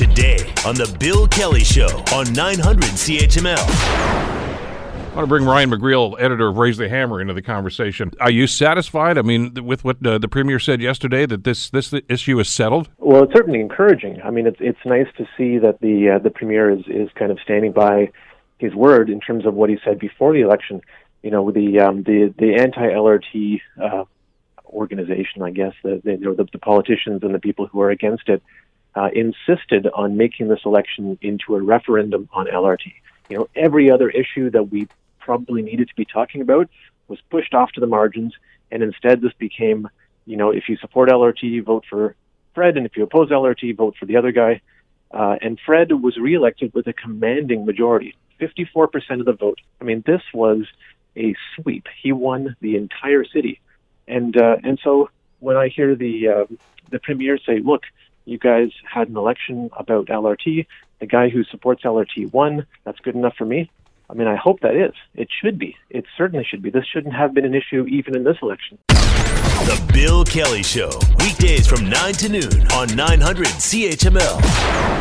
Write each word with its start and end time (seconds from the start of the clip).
today 0.00 0.38
on 0.64 0.74
The 0.74 0.96
Bill 0.98 1.28
Kelly 1.28 1.62
Show 1.62 2.02
on 2.14 2.32
900 2.32 2.84
CHML. 2.84 3.58
I 3.58 5.14
want 5.14 5.24
to 5.24 5.26
bring 5.26 5.44
Ryan 5.44 5.72
McGreal, 5.72 6.18
editor 6.18 6.48
of 6.48 6.56
Raise 6.56 6.78
the 6.78 6.88
Hammer, 6.88 7.20
into 7.20 7.34
the 7.34 7.42
conversation. 7.42 8.10
Are 8.18 8.30
you 8.30 8.46
satisfied? 8.46 9.18
I 9.18 9.22
mean, 9.22 9.52
with 9.62 9.84
what 9.84 9.98
uh, 10.06 10.16
the 10.16 10.26
premier 10.26 10.58
said 10.58 10.80
yesterday, 10.80 11.26
that 11.26 11.44
this 11.44 11.68
this 11.68 11.92
issue 12.08 12.40
is 12.40 12.48
settled. 12.48 12.88
Well, 12.96 13.24
it's 13.24 13.34
certainly 13.34 13.60
encouraging. 13.60 14.22
I 14.24 14.30
mean, 14.30 14.46
it's 14.46 14.56
it's 14.58 14.78
nice 14.86 15.08
to 15.18 15.28
see 15.36 15.58
that 15.58 15.82
the 15.82 16.12
uh, 16.14 16.18
the 16.18 16.30
premier 16.30 16.70
is 16.70 16.80
is 16.86 17.10
kind 17.14 17.30
of 17.30 17.38
standing 17.44 17.72
by 17.72 18.10
his 18.56 18.74
word 18.74 19.10
in 19.10 19.20
terms 19.20 19.44
of 19.44 19.52
what 19.52 19.68
he 19.68 19.76
said 19.84 19.98
before 19.98 20.32
the 20.32 20.40
election. 20.40 20.80
You 21.22 21.30
know, 21.30 21.50
the 21.50 21.78
um, 21.78 22.04
the 22.04 22.32
the 22.38 22.54
anti 22.54 22.80
LRT 22.80 23.60
uh, 23.78 24.04
organization, 24.64 25.42
I 25.42 25.50
guess, 25.50 25.74
the, 25.82 26.00
the, 26.02 26.16
the 26.16 26.48
the 26.52 26.58
politicians 26.58 27.22
and 27.22 27.34
the 27.34 27.38
people 27.38 27.66
who 27.66 27.82
are 27.82 27.90
against 27.90 28.30
it 28.30 28.42
uh, 28.94 29.10
insisted 29.12 29.86
on 29.94 30.16
making 30.16 30.48
this 30.48 30.60
election 30.64 31.18
into 31.22 31.54
a 31.54 31.62
referendum 31.62 32.28
on 32.32 32.46
LRT. 32.46 32.92
You 33.28 33.38
know, 33.38 33.48
every 33.54 33.90
other 33.90 34.10
issue 34.10 34.50
that 34.50 34.64
we 34.64 34.88
probably 35.18 35.62
needed 35.62 35.88
to 35.88 35.94
be 35.94 36.04
talking 36.04 36.40
about 36.40 36.68
was 37.08 37.20
pushed 37.30 37.54
off 37.54 37.70
to 37.72 37.80
the 37.80 37.86
margins, 37.86 38.34
and 38.70 38.82
instead 38.82 39.20
this 39.20 39.32
became, 39.34 39.88
you 40.26 40.36
know, 40.36 40.50
if 40.50 40.68
you 40.68 40.76
support 40.76 41.08
LRT, 41.08 41.64
vote 41.64 41.84
for 41.88 42.14
Fred, 42.54 42.76
and 42.76 42.86
if 42.86 42.96
you 42.96 43.04
oppose 43.04 43.30
LRT, 43.30 43.76
vote 43.76 43.96
for 43.98 44.06
the 44.06 44.16
other 44.16 44.32
guy. 44.32 44.60
Uh, 45.12 45.36
and 45.40 45.58
Fred 45.64 45.92
was 45.92 46.16
reelected 46.16 46.72
with 46.72 46.86
a 46.86 46.92
commanding 46.92 47.64
majority, 47.64 48.14
54% 48.40 49.20
of 49.20 49.26
the 49.26 49.32
vote. 49.32 49.60
I 49.80 49.84
mean, 49.84 50.02
this 50.06 50.22
was 50.32 50.66
a 51.16 51.34
sweep. 51.54 51.86
He 52.00 52.12
won 52.12 52.56
the 52.60 52.76
entire 52.76 53.24
city, 53.24 53.60
and 54.06 54.36
uh, 54.36 54.56
and 54.62 54.78
so 54.82 55.10
when 55.40 55.56
I 55.56 55.68
hear 55.68 55.96
the 55.96 56.28
uh, 56.28 56.44
the 56.90 57.00
premier 57.00 57.38
say, 57.38 57.58
"Look, 57.58 57.82
you 58.30 58.38
guys 58.38 58.70
had 58.84 59.08
an 59.08 59.16
election 59.16 59.70
about 59.76 60.06
LRT. 60.06 60.66
The 61.00 61.06
guy 61.06 61.28
who 61.28 61.44
supports 61.44 61.82
LRT 61.82 62.32
won. 62.32 62.66
That's 62.84 63.00
good 63.00 63.14
enough 63.14 63.34
for 63.36 63.44
me." 63.44 63.70
I 64.08 64.14
mean, 64.14 64.26
I 64.26 64.34
hope 64.34 64.60
that 64.60 64.74
is. 64.74 64.92
It 65.14 65.28
should 65.30 65.58
be. 65.58 65.76
It 65.88 66.04
certainly 66.16 66.44
should 66.44 66.62
be. 66.62 66.70
This 66.70 66.84
shouldn't 66.84 67.14
have 67.14 67.32
been 67.32 67.44
an 67.44 67.54
issue 67.54 67.86
even 67.86 68.16
in 68.16 68.24
this 68.24 68.38
election. 68.42 68.78
The 68.88 69.90
Bill 69.92 70.24
Kelly 70.24 70.62
Show, 70.62 70.90
weekdays 71.18 71.68
from 71.68 71.88
9 71.88 72.12
to 72.14 72.28
noon 72.28 72.66
on 72.72 72.88
900 72.96 73.46
CHML. 73.46 74.99